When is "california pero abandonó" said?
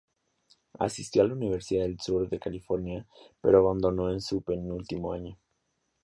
2.39-4.11